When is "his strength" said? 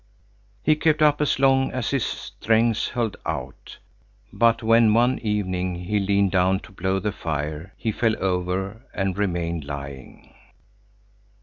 1.91-2.87